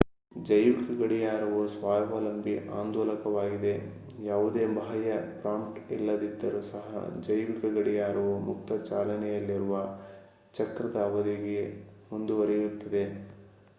[0.41, 3.73] ಜೈವಿಕ ಗಡಿಯಾರವು ಸ್ವಾವಲಂಬಿ ಆಂದೋಲಕವಾಗಿದೆ
[4.21, 9.75] ಯಾವುದೇ ಬಾಹ್ಯ ಪ್ರಾಂಪ್ಟ್ ಇಲ್ಲದಿದ್ದರೂ ಸಹ ಜೈವಿಕ ಗಡಿಯಾರವು ಮುಕ್ತ ಚಾಲನೆಯಲ್ಲಿರುವ
[10.53, 11.59] ಚಕ್ರದ ಅವಧಿಗೆ
[12.11, 13.03] ಮುಂದುವರಿಯುತ್ತದೆ